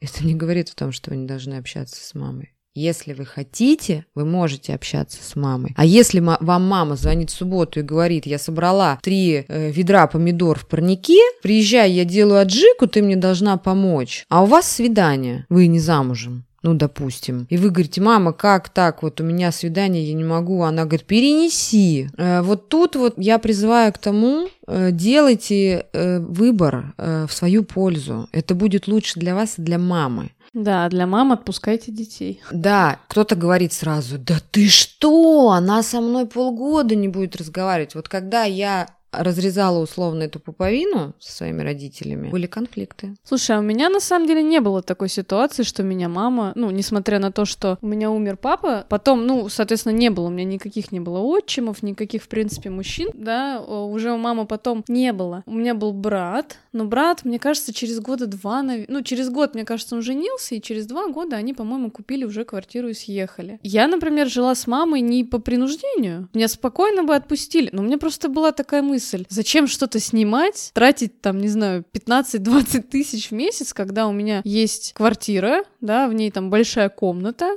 [0.00, 2.54] Это не говорит о том, что вы не должны общаться с мамой.
[2.74, 5.72] Если вы хотите, вы можете общаться с мамой.
[5.76, 10.58] А если вам мама звонит в субботу и говорит, я собрала три э, ведра помидор
[10.58, 14.24] в парнике, приезжай, я делаю аджику, ты мне должна помочь.
[14.28, 17.46] А у вас свидание, вы не замужем ну, допустим.
[17.48, 19.02] И вы говорите, мама, как так?
[19.02, 20.62] Вот у меня свидание, я не могу.
[20.62, 22.10] Она говорит, перенеси.
[22.18, 28.28] Э, вот тут вот я призываю к тому, э, делайте выбор в свою пользу.
[28.32, 30.32] Это будет лучше для вас и для мамы.
[30.52, 32.42] Да, для мам отпускайте детей.
[32.50, 37.94] Да, кто-то говорит сразу, да ты что, она со мной полгода не будет разговаривать.
[37.94, 43.16] Вот когда я разрезала условно эту пуповину со своими родителями, были конфликты.
[43.24, 46.70] Слушай, а у меня на самом деле не было такой ситуации, что меня мама, ну,
[46.70, 50.44] несмотря на то, что у меня умер папа, потом, ну, соответственно, не было, у меня
[50.44, 55.42] никаких не было отчимов, никаких, в принципе, мужчин, да, уже у мамы потом не было.
[55.46, 59.64] У меня был брат, но брат, мне кажется, через года два, ну, через год, мне
[59.64, 63.58] кажется, он женился, и через два года они, по-моему, купили уже квартиру и съехали.
[63.62, 67.98] Я, например, жила с мамой не по принуждению, меня спокойно бы отпустили, но у меня
[67.98, 73.72] просто была такая мысль, зачем что-то снимать, тратить там, не знаю, 15-20 тысяч в месяц,
[73.72, 77.56] когда у меня есть квартира, да, в ней там большая комната,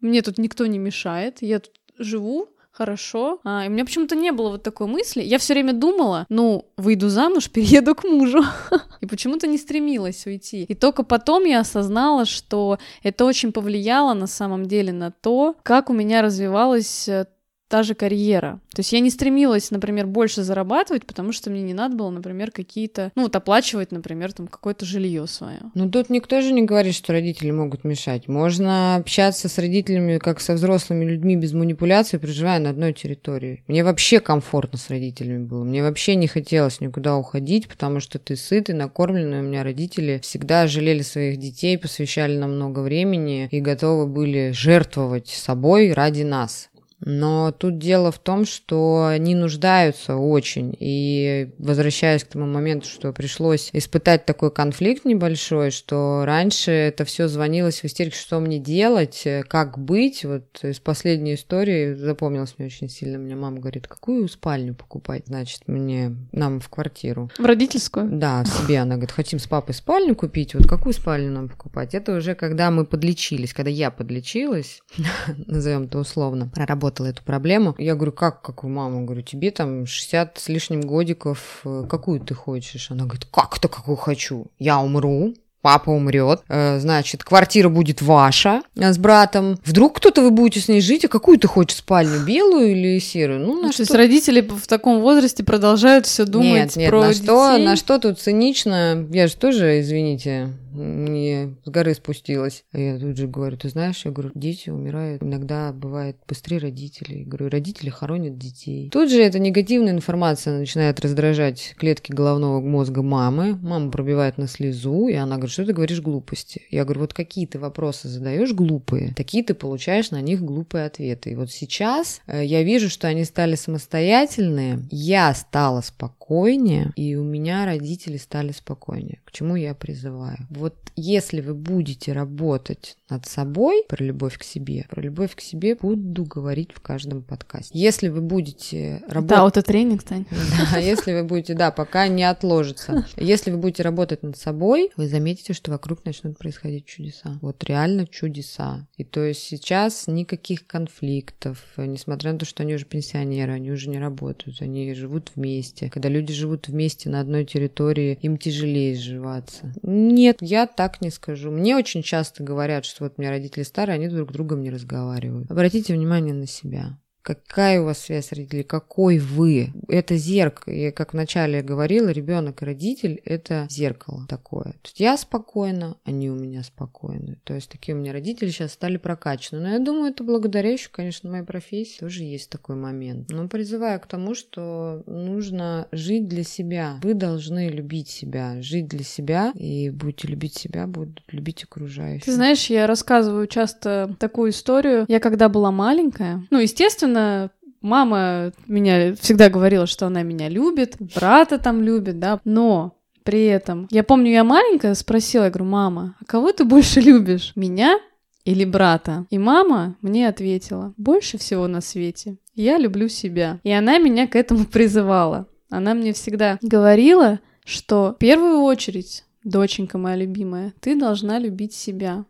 [0.00, 3.40] мне тут никто не мешает, я тут живу, хорошо.
[3.44, 5.22] А, и у меня почему-то не было вот такой мысли.
[5.22, 8.42] Я все время думала, ну, выйду замуж, перееду к мужу.
[9.00, 10.64] и почему-то не стремилась уйти.
[10.64, 15.88] И только потом я осознала, что это очень повлияло на самом деле на то, как
[15.88, 17.26] у меня развивалась э,
[17.68, 18.60] та же карьера.
[18.74, 22.50] То есть я не стремилась, например, больше зарабатывать, потому что мне не надо было, например,
[22.50, 25.60] какие-то, ну вот оплачивать, например, там какое-то жилье свое.
[25.74, 28.28] Ну тут никто же не говорит, что родители могут мешать.
[28.28, 33.62] Можно общаться с родителями как со взрослыми людьми без манипуляций, проживая на одной территории.
[33.66, 35.64] Мне вообще комфортно с родителями было.
[35.64, 39.40] Мне вообще не хотелось никуда уходить, потому что ты сытый, накормленный.
[39.40, 45.28] У меня родители всегда жалели своих детей, посвящали нам много времени и готовы были жертвовать
[45.28, 46.68] собой ради нас.
[47.04, 50.74] Но тут дело в том, что они нуждаются очень.
[50.78, 57.28] И возвращаясь к тому моменту, что пришлось испытать такой конфликт небольшой, что раньше это все
[57.28, 60.24] звонилось в истерике, что мне делать, как быть.
[60.24, 63.18] Вот из последней истории запомнилось мне очень сильно.
[63.18, 67.30] Мне мама говорит, какую спальню покупать, значит, мне, нам в квартиру.
[67.38, 68.08] В родительскую?
[68.10, 68.78] Да, себе.
[68.78, 71.94] Она говорит, хотим с папой спальню купить, вот какую спальню нам покупать?
[71.94, 74.82] Это уже когда мы подлечились, когда я подлечилась,
[75.46, 77.74] назовем это условно, проработала проработала эту проблему.
[77.78, 79.04] Я говорю, как, какую маму?
[79.04, 82.90] Говорю, тебе там 60 с лишним годиков, э, какую ты хочешь?
[82.90, 84.46] Она говорит, как то какую хочу?
[84.58, 89.58] Я умру, папа умрет, э, значит, квартира будет ваша э, с братом.
[89.64, 93.40] Вдруг кто-то вы будете с ней жить, а какую ты хочешь спальню, белую или серую?
[93.40, 93.78] Ну, на ну, что...
[93.78, 97.24] То есть родители в таком возрасте продолжают все думать нет, нет, про на детей?
[97.24, 99.06] что, на что тут цинично?
[99.10, 102.64] Я же тоже, извините, не с горы спустилась.
[102.72, 107.20] А я тут же говорю, ты знаешь, я говорю, дети умирают, иногда бывает быстрее родителей.
[107.20, 108.90] Я говорю, родители хоронят детей.
[108.90, 113.58] Тут же эта негативная информация начинает раздражать клетки головного мозга мамы.
[113.62, 116.62] Мама пробивает на слезу, и она говорит, что ты говоришь глупости?
[116.70, 121.30] Я говорю, вот какие ты вопросы задаешь глупые, такие ты получаешь на них глупые ответы.
[121.30, 127.24] И вот сейчас э, я вижу, что они стали самостоятельные, я стала спокойнее, и у
[127.24, 129.20] меня родители стали спокойнее.
[129.24, 130.38] К чему я призываю?
[130.64, 135.74] Вот если вы будете работать над собой, про любовь к себе, про любовь к себе
[135.74, 137.78] буду говорить в каждом подкасте.
[137.78, 139.28] Если вы будете работать...
[139.28, 140.24] Да, вот это тренинг, Тань.
[140.72, 143.06] Да, если вы будете, да, пока не отложится.
[143.16, 147.38] Если вы будете работать над собой, вы заметите, что вокруг начнут происходить чудеса.
[147.42, 148.86] Вот реально чудеса.
[148.96, 153.90] И то есть сейчас никаких конфликтов, несмотря на то, что они уже пенсионеры, они уже
[153.90, 155.90] не работают, они живут вместе.
[155.90, 159.74] Когда люди живут вместе на одной территории, им тяжелее сживаться.
[159.82, 161.50] Нет, я так не скажу.
[161.50, 164.70] Мне очень часто говорят, что вот у меня родители старые, они друг с другом не
[164.70, 165.50] разговаривают.
[165.50, 166.98] Обратите внимание на себя.
[167.24, 168.64] Какая у вас связь с родителями?
[168.64, 169.72] Какой вы?
[169.88, 170.74] Это зеркало.
[170.74, 174.64] Я как вначале говорила, ребенок и родитель– это зеркало такое.
[174.64, 177.38] То есть я спокойна, они у меня спокойны.
[177.44, 179.62] То есть такие у меня родители сейчас стали прокачаны.
[179.62, 183.30] Но я думаю, это благодаря еще, конечно, моей профессии тоже есть такой момент.
[183.30, 187.00] Но призываю к тому, что нужно жить для себя.
[187.02, 192.26] Вы должны любить себя, жить для себя, и будете любить себя, будут любить окружающих.
[192.26, 195.06] Ты знаешь, я рассказываю часто такую историю.
[195.08, 197.50] Я когда была маленькая, ну, естественно, естественно,
[197.80, 203.88] мама меня всегда говорила, что она меня любит, брата там любит, да, но при этом,
[203.90, 207.98] я помню, я маленькая спросила, я говорю, мама, а кого ты больше любишь, меня
[208.44, 209.26] или брата?
[209.30, 213.58] И мама мне ответила, больше всего на свете я люблю себя.
[213.64, 215.46] И она меня к этому призывала.
[215.70, 222.26] Она мне всегда говорила, что в первую очередь, доченька моя любимая, ты должна любить себя,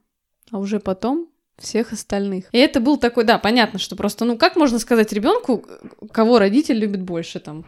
[0.51, 2.47] а уже потом всех остальных.
[2.53, 5.65] И это был такой, да, понятно, что просто, ну, как можно сказать ребенку,
[6.13, 7.65] кого родитель любит больше, там,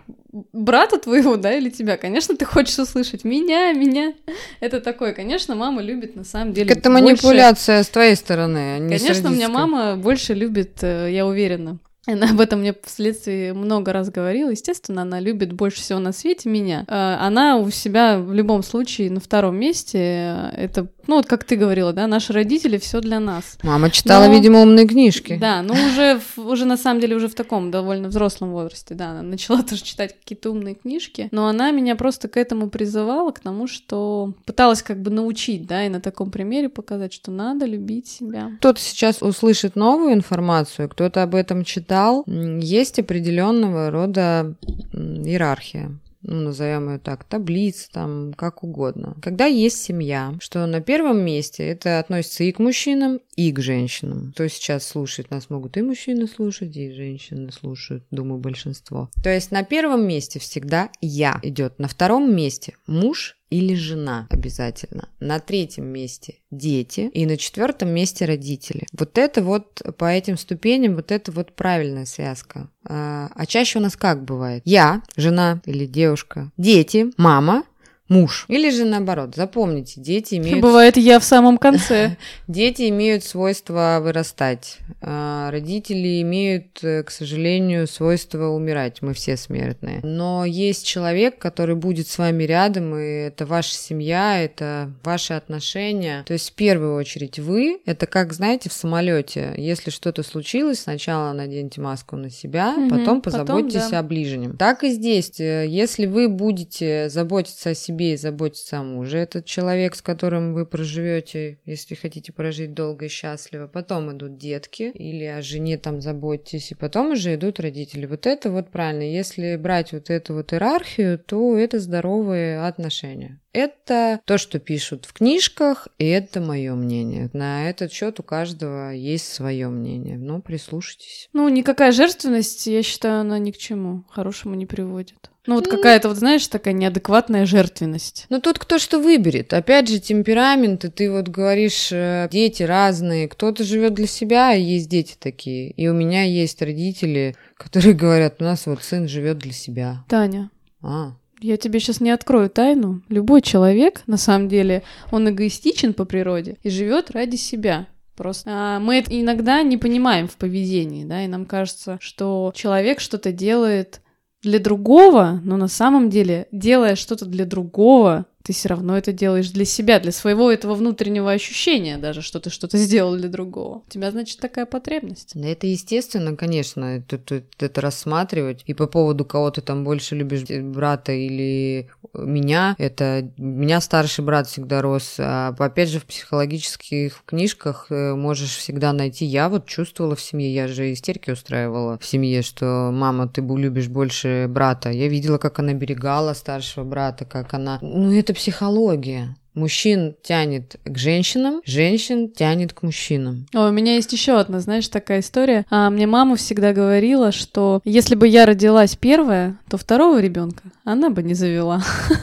[0.53, 1.97] брата твоего, да, или тебя?
[1.97, 4.15] Конечно, ты хочешь услышать меня, меня.
[4.61, 7.05] Это такое, конечно, мама любит на самом деле Это больше...
[7.05, 11.79] манипуляция с твоей стороны, а не Конечно, у меня мама больше любит, э, я уверена,
[12.07, 14.51] она об этом мне впоследствии много раз говорила.
[14.51, 16.85] Естественно, она любит больше всего на свете меня.
[16.87, 20.53] Э, она у себя в любом случае на втором месте.
[20.57, 23.59] Это ну вот как ты говорила, да, наши родители все для нас.
[23.63, 24.33] Мама читала, Но...
[24.33, 25.39] видимо, умные книжки.
[25.41, 29.23] Да, ну уже, уже на самом деле уже в таком довольно взрослом возрасте, да, она
[29.23, 33.67] начала тоже читать какие-то умные книжки, но она меня просто к этому призывала, к тому,
[33.67, 38.53] что пыталась как бы научить, да, и на таком примере показать, что надо любить себя.
[38.59, 44.55] Кто-то сейчас услышит новую информацию, кто-то об этом читал, есть определенного рода
[44.93, 45.93] иерархия
[46.27, 49.17] ну, назовем ее так, таблиц, там, как угодно.
[49.23, 54.33] Когда есть семья, что на первом месте это относится и к мужчинам, и к женщинам.
[54.37, 59.09] То сейчас слушать нас могут и мужчины слушать, и женщины слушают, думаю, большинство.
[59.23, 65.09] То есть на первом месте всегда я идет, на втором месте муж или жена обязательно.
[65.21, 68.87] На третьем месте дети и на четвертом месте родители.
[68.93, 72.71] Вот это вот по этим ступеням, вот это вот правильная связка.
[72.85, 74.63] А, а чаще у нас как бывает?
[74.65, 77.65] Я, жена или девушка, дети, мама,
[78.09, 78.47] муж.
[78.49, 80.61] Или же наоборот, запомните, дети имеют...
[80.61, 82.17] Бывает я в самом конце.
[82.49, 84.79] Дети имеют свойство вырастать.
[85.01, 89.03] А родители имеют, э, к сожалению, свойство умирать.
[89.03, 90.01] Мы все смертные.
[90.03, 96.25] Но есть человек, который будет с вами рядом, и это ваша семья, это ваши отношения.
[96.27, 99.55] То есть в первую очередь вы, это как, знаете, в самолете.
[99.57, 103.99] Если что-то случилось, сначала наденьте маску на себя, угу, потом позаботьтесь потом, да.
[103.99, 104.57] о ближнем.
[104.57, 105.39] Так и здесь.
[105.41, 109.19] Э, если вы будете заботиться о себе, себе и заботиться о муже.
[109.19, 113.67] Этот человек, с которым вы проживете, если хотите прожить долго и счастливо.
[113.67, 118.07] Потом идут детки, или о жене там заботьтесь, и потом уже идут родители.
[118.07, 119.03] Вот это вот правильно.
[119.03, 123.41] Если брать вот эту вот иерархию, то это здоровые отношения.
[123.53, 127.31] Это то, что пишут в книжках, и это мое мнение.
[127.33, 130.19] На этот счет у каждого есть свое мнение.
[130.19, 131.31] Но прислушайтесь.
[131.33, 135.31] Ну, никакая жертвенность, я считаю, она ни к чему хорошему не приводит.
[135.47, 138.27] Ну вот какая-то, вот знаешь, такая неадекватная жертвенность.
[138.29, 139.53] Ну тут кто что выберет.
[139.53, 143.29] Опять же, темпераменты, ты вот говоришь, э, дети разные.
[143.29, 145.71] Кто-то живет для себя, и есть дети такие.
[145.71, 150.05] И у меня есть родители, которые говорят, у нас вот сын живет для себя.
[150.09, 150.51] Таня.
[150.83, 151.13] А.
[151.41, 153.03] Я тебе сейчас не открою тайну.
[153.09, 157.87] Любой человек, на самом деле, он эгоистичен по природе и живет ради себя.
[158.17, 163.01] Просто а, мы это иногда не понимаем в поведении, да, и нам кажется, что человек
[163.01, 164.01] что-то делает
[164.47, 169.51] для другого, но на самом деле, делая что-то для другого, ты все равно это делаешь
[169.51, 173.83] для себя, для своего этого внутреннего ощущения даже, что ты что-то сделал для другого.
[173.85, 175.33] У тебя, значит, такая потребность.
[175.35, 178.63] Да это естественно, конечно, это, это, это рассматривать.
[178.67, 184.47] И по поводу кого ты там больше любишь, брата или меня, это меня старший брат
[184.47, 185.17] всегда рос.
[185.19, 189.25] А опять же, в психологических книжках э, можешь всегда найти.
[189.25, 193.89] Я вот чувствовала в семье, я же истерики устраивала в семье, что мама, ты любишь
[193.89, 194.91] больше брата.
[194.91, 197.81] Я видела, как она берегала старшего брата, как она...
[197.83, 199.35] Ну, это психология.
[199.55, 203.47] Мужчин тянет к женщинам, женщин тянет к мужчинам.
[203.55, 205.65] О, у меня есть еще одна, знаешь, такая история.
[205.71, 211.09] А, мне мама всегда говорила, что если бы я родилась первая, то второго ребенка она
[211.09, 211.83] бы не завела.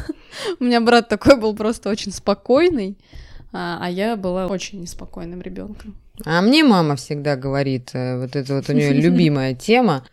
[0.59, 2.99] У меня брат такой был просто очень спокойный,
[3.51, 5.95] а, а я была очень неспокойным ребенком.
[6.25, 10.05] А мне мама всегда говорит, э, вот это вот у нее любимая тема,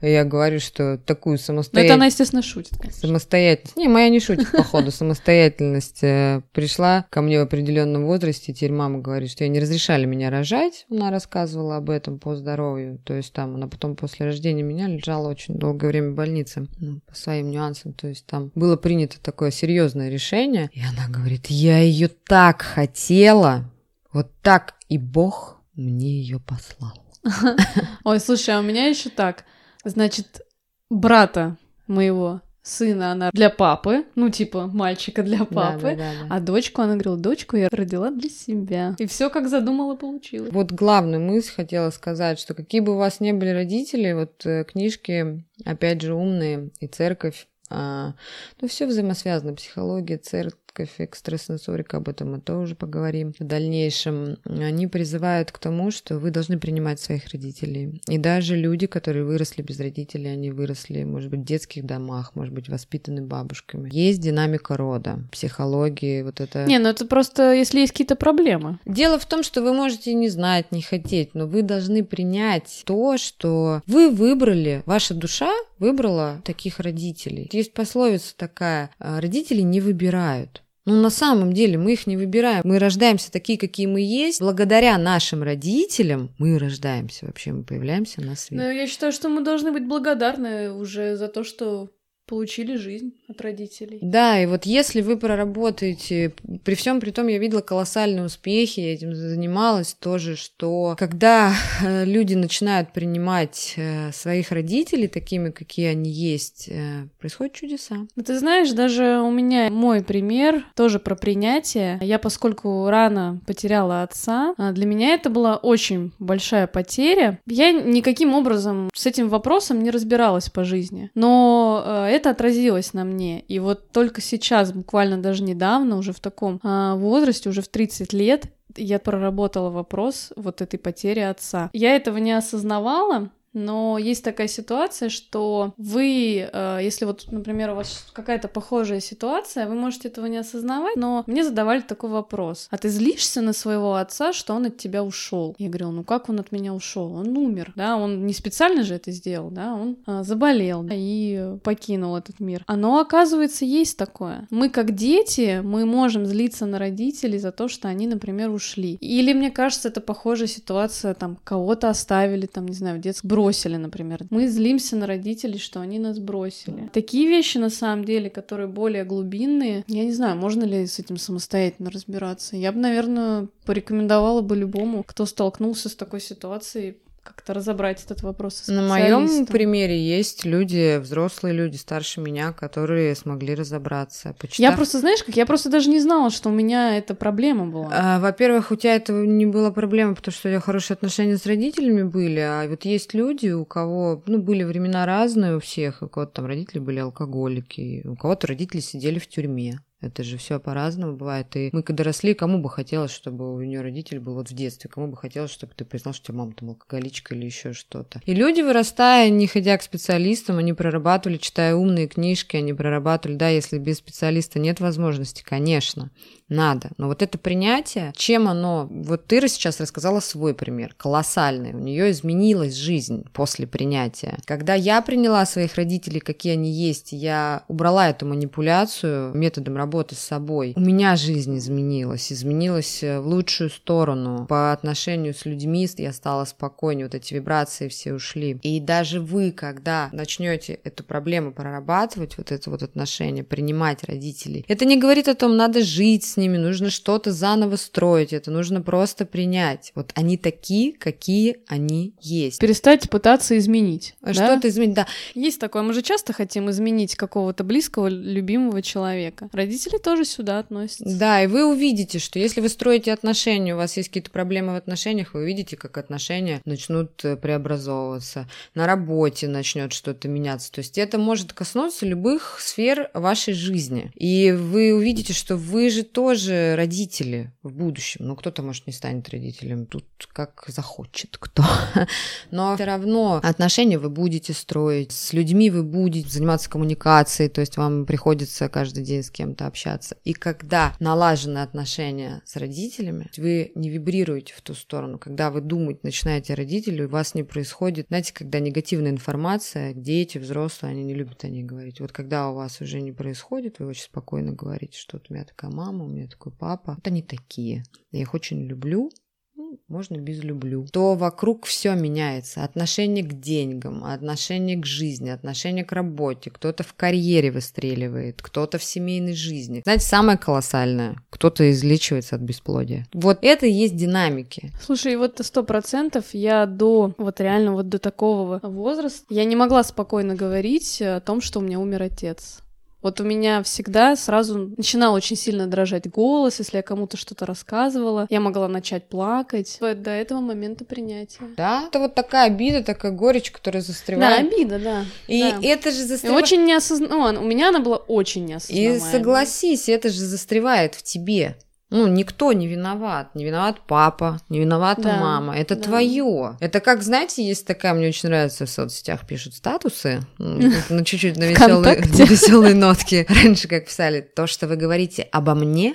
[0.00, 1.74] я говорю, что такую самостоятельность...
[1.74, 2.76] Но это она, естественно, шутит.
[2.78, 3.08] Конечно.
[3.08, 3.76] Самостоятельность...
[3.76, 4.90] Не, моя не шутит, походу.
[4.90, 8.52] Самостоятельность э, пришла ко мне в определенном возрасте.
[8.52, 10.86] Теперь мама говорит, что я не разрешали меня рожать.
[10.90, 12.98] Она рассказывала об этом по здоровью.
[13.04, 16.68] То есть там она потом после рождения меня лежала очень долгое время в больнице.
[16.78, 17.92] Ну, по своим нюансам.
[17.92, 20.70] То есть там было принято такое серьезное решение.
[20.72, 23.70] И она говорит, я ее так хотела.
[24.12, 26.92] Вот так и Бог мне ее послал.
[28.04, 29.44] Ой, слушай, а у меня еще так.
[29.84, 30.42] Значит,
[30.90, 36.34] брата моего сына она для папы, ну типа мальчика для папы, да, да, да, да.
[36.34, 38.96] а дочку она говорила, дочку я родила для себя.
[38.98, 40.50] И все как задумала получилось.
[40.50, 44.64] Вот главную мысль хотела сказать, что какие бы у вас ни были родители, вот э,
[44.64, 48.14] книжки, опять же, умные и церковь, а,
[48.60, 54.86] ну все взаимосвязано, психология, церковь, церковь, экстрасенсорика, об этом мы тоже поговорим в дальнейшем, они
[54.86, 58.00] призывают к тому, что вы должны принимать своих родителей.
[58.08, 62.52] И даже люди, которые выросли без родителей, они выросли, может быть, в детских домах, может
[62.52, 63.88] быть, воспитаны бабушками.
[63.92, 66.64] Есть динамика рода, психологии, вот это...
[66.66, 68.78] Не, ну это просто, если есть какие-то проблемы.
[68.84, 73.16] Дело в том, что вы можете не знать, не хотеть, но вы должны принять то,
[73.18, 75.52] что вы выбрали, ваша душа
[75.84, 77.48] выбрала таких родителей.
[77.52, 80.62] Есть пословица такая, «А, родители не выбирают.
[80.86, 82.62] Ну, на самом деле, мы их не выбираем.
[82.64, 84.40] Мы рождаемся такие, какие мы есть.
[84.40, 88.60] Благодаря нашим родителям мы рождаемся вообще, мы появляемся на свет.
[88.60, 91.88] Но я считаю, что мы должны быть благодарны уже за то, что
[92.26, 93.98] получили жизнь от родителей.
[94.02, 96.34] Да, и вот если вы проработаете,
[96.64, 102.04] при всем при том я видела колоссальные успехи, я этим занималась тоже, что когда э,
[102.06, 108.06] люди начинают принимать э, своих родителей такими, какие они есть, э, происходят чудеса.
[108.16, 111.98] Ну, ты знаешь, даже у меня мой пример тоже про принятие.
[112.00, 117.40] Я, поскольку рано потеряла отца, для меня это была очень большая потеря.
[117.46, 123.40] Я никаким образом с этим вопросом не разбиралась по жизни, но это отразилось на мне.
[123.40, 128.12] И вот только сейчас, буквально даже недавно, уже в таком а, возрасте, уже в 30
[128.12, 128.46] лет,
[128.76, 131.70] я проработала вопрос вот этой потери отца.
[131.72, 137.76] Я этого не осознавала, но есть такая ситуация, что вы, э, если вот, например, у
[137.76, 142.68] вас какая-то похожая ситуация, вы можете этого не осознавать, но мне задавали такой вопрос.
[142.70, 145.54] А ты злишься на своего отца, что он от тебя ушел?
[145.58, 147.14] Я говорила, ну как он от меня ушел?
[147.14, 152.16] Он умер, да, он не специально же это сделал, да, он а, заболел и покинул
[152.16, 152.64] этот мир.
[152.66, 154.46] Оно, оказывается, есть такое.
[154.50, 158.98] Мы как дети, мы можем злиться на родителей за то, что они, например, ушли.
[159.00, 163.76] Или, мне кажется, это похожая ситуация, там, кого-то оставили, там, не знаю, в детском бросили,
[163.76, 164.20] например.
[164.30, 166.90] Мы злимся на родителей, что они нас бросили.
[166.92, 171.16] Такие вещи, на самом деле, которые более глубинные, я не знаю, можно ли с этим
[171.16, 172.56] самостоятельно разбираться.
[172.56, 178.68] Я бы, наверное, порекомендовала бы любому, кто столкнулся с такой ситуацией, как-то разобрать этот вопрос.
[178.68, 184.34] На моем примере есть люди, взрослые люди старше меня, которые смогли разобраться.
[184.38, 184.58] Почитав...
[184.58, 187.88] Я просто, знаешь, как я просто даже не знала, что у меня эта проблема была.
[187.92, 191.46] А, во-первых, у тебя это не была проблема, потому что у тебя хорошие отношения с
[191.46, 196.08] родителями были, а вот есть люди, у кого, ну, были времена разные у всех, у
[196.08, 199.80] кого-то там родители были алкоголики, у кого-то родители сидели в тюрьме.
[200.04, 201.56] Это же все по-разному бывает.
[201.56, 204.90] И мы когда росли, кому бы хотелось, чтобы у нее родитель был вот в детстве,
[204.90, 208.20] кому бы хотелось, чтобы ты признал, что тебя мама там алкоголичка или еще что-то.
[208.26, 213.48] И люди, вырастая, не ходя к специалистам, они прорабатывали, читая умные книжки, они прорабатывали, да,
[213.48, 216.10] если без специалиста нет возможности, конечно,
[216.48, 216.90] надо.
[216.98, 218.86] Но вот это принятие, чем оно...
[218.90, 221.72] Вот ты сейчас рассказала свой пример, колоссальный.
[221.72, 224.38] У нее изменилась жизнь после принятия.
[224.44, 230.20] Когда я приняла своих родителей, какие они есть, я убрала эту манипуляцию методом работы с
[230.20, 232.32] собой, у меня жизнь изменилась.
[232.32, 234.46] Изменилась в лучшую сторону.
[234.46, 238.58] По отношению с людьми я стала спокойнее, вот эти вибрации все ушли.
[238.62, 244.84] И даже вы, когда начнете эту проблему прорабатывать, вот это вот отношение, принимать родителей, это
[244.84, 249.24] не говорит о том, надо жить с ними, нужно что-то заново строить, это нужно просто
[249.24, 249.92] принять.
[249.94, 252.60] Вот они такие, какие они есть.
[252.60, 254.14] Перестать пытаться изменить.
[254.20, 255.06] А что-то изменить, да.
[255.34, 259.48] Есть такое, мы же часто хотим изменить какого-то близкого, любимого человека.
[259.52, 261.04] Родители тоже сюда относятся.
[261.18, 264.76] Да, и вы увидите, что если вы строите отношения, у вас есть какие-то проблемы в
[264.76, 270.72] отношениях, вы увидите, как отношения начнут э, преобразовываться, на работе начнет что-то меняться.
[270.72, 274.10] То есть это может коснуться любых сфер вашей жизни.
[274.16, 278.24] И вы увидите, что вы же тоже тоже родители в будущем.
[278.26, 279.84] Ну, кто-то, может, не станет родителем.
[279.84, 281.62] Тут как захочет кто.
[282.50, 285.12] Но все равно отношения вы будете строить.
[285.12, 287.50] С людьми вы будете заниматься коммуникацией.
[287.50, 290.16] То есть вам приходится каждый день с кем-то общаться.
[290.24, 295.18] И когда налажены отношения с родителями, вы не вибрируете в ту сторону.
[295.18, 300.38] Когда вы думать начинаете о родителях, у вас не происходит, знаете, когда негативная информация, дети,
[300.38, 302.00] взрослые, они не любят о ней говорить.
[302.00, 305.44] Вот когда у вас уже не происходит, вы очень спокойно говорите, что вот у меня
[305.44, 306.94] такая мама, меня такой папа.
[306.96, 307.84] Вот они такие.
[308.10, 309.10] Я их очень люблю,
[309.56, 312.64] ну, можно без люблю, то вокруг все меняется.
[312.64, 316.50] Отношение к деньгам, отношение к жизни, отношение к работе.
[316.50, 319.82] Кто-то в карьере выстреливает, кто-то в семейной жизни.
[319.84, 323.06] Знаете, самое колоссальное, кто-то излечивается от бесплодия.
[323.12, 324.72] Вот это и есть динамики.
[324.80, 329.84] Слушай, вот сто процентов я до, вот реально вот до такого возраста, я не могла
[329.84, 332.63] спокойно говорить о том, что у меня умер отец.
[333.04, 338.26] Вот у меня всегда сразу начинал очень сильно дрожать голос, если я кому-то что-то рассказывала.
[338.30, 339.76] Я могла начать плакать.
[339.78, 341.44] Вот до этого момента принятия.
[341.54, 341.84] Да?
[341.88, 344.50] Это вот такая обида, такая горечь, которая застревает.
[344.50, 345.04] Да, обида, да.
[345.28, 345.58] И да.
[345.62, 346.44] это же застревает.
[346.44, 347.42] очень неосознанно.
[347.42, 348.96] У меня она была очень неосознанная.
[348.96, 351.58] И согласись, это же застревает в тебе.
[351.94, 353.36] Ну, никто не виноват.
[353.36, 355.56] Не виноват папа, не виновата да, мама.
[355.56, 355.82] Это да.
[355.82, 356.56] твое.
[356.58, 361.44] Это как, знаете, есть такая, мне очень нравится в соцсетях пишут статусы, ну, чуть-чуть на
[361.44, 363.24] веселые нотки.
[363.44, 365.94] Раньше как писали, то, что вы говорите обо мне,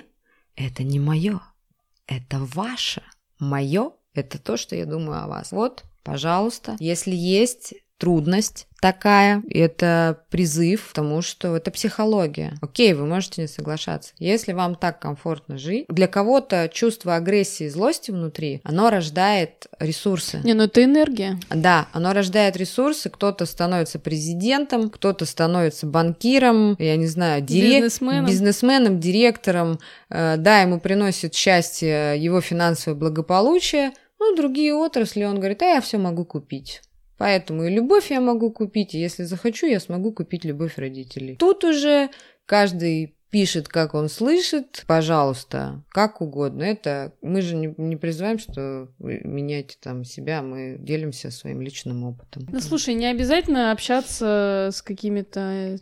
[0.56, 1.42] это не мое.
[2.08, 3.02] Это ваше.
[3.38, 5.52] Мое– это то, что я думаю о вас.
[5.52, 6.78] Вот, пожалуйста.
[6.80, 12.54] Если есть трудность такая, это призыв к тому, что это психология.
[12.62, 14.14] Окей, вы можете не соглашаться.
[14.20, 20.40] Если вам так комфортно жить, для кого-то чувство агрессии и злости внутри, оно рождает ресурсы.
[20.46, 21.38] Не, ну это энергия.
[21.50, 27.84] Да, оно рождает ресурсы, кто-то становится президентом, кто-то становится банкиром, я не знаю, дирек...
[27.84, 28.26] Бизнесменом.
[28.26, 29.78] бизнесменом, директором,
[30.10, 35.82] Э, да, ему приносит счастье его финансовое благополучие, ну, другие отрасли, он говорит, а я
[35.82, 36.82] все могу купить.
[37.20, 41.36] Поэтому и любовь я могу купить, и если захочу, я смогу купить любовь родителей.
[41.36, 42.10] Тут уже
[42.46, 46.64] каждый пишет, как он слышит, пожалуйста, как угодно.
[46.64, 52.48] Это мы же не, не призываем, что меняйте там себя, мы делимся своим личным опытом.
[52.50, 55.78] Ну, слушай, не обязательно общаться с какими-то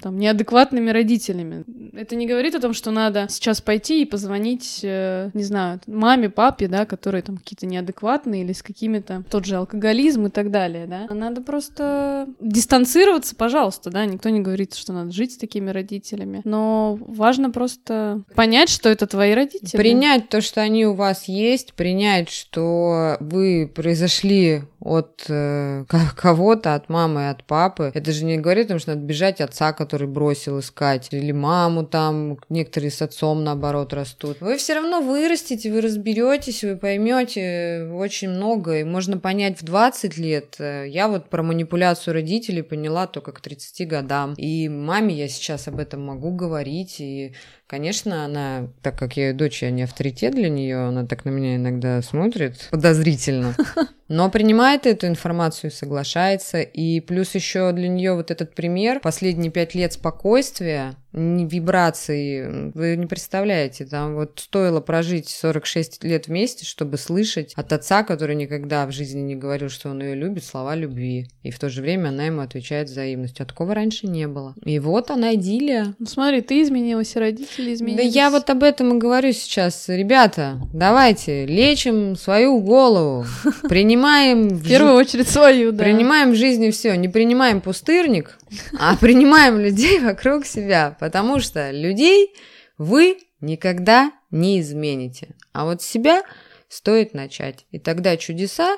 [0.00, 1.64] там, неадекватными родителями.
[1.94, 6.30] Это не говорит о том, что надо сейчас пойти и позвонить, э, не знаю, маме,
[6.30, 10.86] папе, да, которые там какие-то неадекватные или с какими-то тот же алкоголизм и так далее,
[10.86, 11.12] да.
[11.14, 16.98] Надо просто дистанцироваться, пожалуйста, да, никто не говорит, что надо жить с такими родителями, но
[17.00, 19.76] важно просто понять, что это твои родители.
[19.76, 25.84] Принять то, что они у вас есть, принять, что вы произошли от э,
[26.16, 27.90] кого-то, от мамы, от папы.
[27.94, 31.84] Это же не говорит о том, что надо бежать отца, который бросил искать, или маму
[31.84, 34.36] там, некоторые с отцом наоборот растут.
[34.40, 40.16] Вы все равно вырастете, вы разберетесь, вы поймете очень много, и можно понять в 20
[40.16, 40.54] лет.
[40.60, 44.34] Я вот про манипуляцию родителей поняла только к 30 годам.
[44.34, 47.34] И маме я сейчас об этом могу говорить, и
[47.70, 51.30] Конечно, она, так как я ее дочь, я не авторитет для нее, она так на
[51.30, 53.54] меня иногда смотрит подозрительно,
[54.08, 56.62] но принимает эту информацию соглашается.
[56.62, 63.06] И плюс еще для нее вот этот пример последние пять лет спокойствия, вибрации, вы не
[63.06, 68.92] представляете, там вот стоило прожить 46 лет вместе, чтобы слышать от отца, который никогда в
[68.92, 71.28] жизни не говорил, что он ее любит, слова любви.
[71.42, 73.44] И в то же время она ему отвечает взаимностью.
[73.44, 74.54] А такого раньше не было.
[74.64, 75.94] И вот она идиллия.
[75.98, 78.12] Ну смотри, ты изменилась, и родители изменились.
[78.12, 79.88] Да я вот об этом и говорю сейчас.
[79.88, 83.26] Ребята, давайте, лечим свою голову,
[83.68, 84.48] принимаем...
[84.48, 85.84] В первую очередь свою, да.
[85.84, 88.38] Принимаем в жизни все, не принимаем пустырник,
[88.78, 92.34] а принимаем людей вокруг себя, потому что людей
[92.78, 95.34] вы никогда не измените.
[95.52, 96.22] А вот себя
[96.68, 97.66] стоит начать.
[97.70, 98.76] И тогда чудеса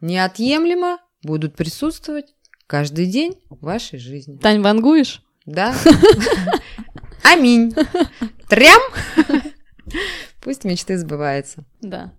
[0.00, 2.34] неотъемлемо будут присутствовать
[2.66, 4.36] каждый день в вашей жизни.
[4.38, 5.22] Тань, вангуешь?
[5.46, 5.74] Да.
[7.22, 7.74] Аминь.
[8.48, 8.80] Трям.
[10.40, 11.64] Пусть мечты сбываются.
[11.80, 12.06] Да.